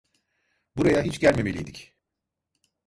Buraya 0.75 1.01
hiç 1.03 1.19
gelmemeliydik. 1.19 1.93